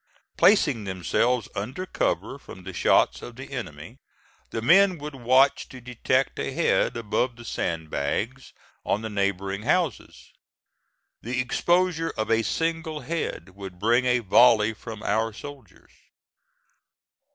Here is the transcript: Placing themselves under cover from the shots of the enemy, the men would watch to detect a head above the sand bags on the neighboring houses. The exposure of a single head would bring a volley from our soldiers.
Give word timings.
Placing 0.35 0.85
themselves 0.85 1.47
under 1.55 1.85
cover 1.85 2.39
from 2.39 2.63
the 2.63 2.73
shots 2.73 3.21
of 3.21 3.35
the 3.35 3.51
enemy, 3.51 3.99
the 4.49 4.59
men 4.59 4.97
would 4.97 5.13
watch 5.13 5.69
to 5.69 5.79
detect 5.79 6.39
a 6.39 6.51
head 6.51 6.97
above 6.97 7.35
the 7.35 7.45
sand 7.45 7.91
bags 7.91 8.51
on 8.83 9.03
the 9.03 9.11
neighboring 9.11 9.61
houses. 9.61 10.33
The 11.21 11.39
exposure 11.39 12.09
of 12.17 12.31
a 12.31 12.41
single 12.41 13.01
head 13.01 13.49
would 13.49 13.77
bring 13.77 14.05
a 14.05 14.17
volley 14.25 14.73
from 14.73 15.03
our 15.03 15.31
soldiers. 15.33 15.91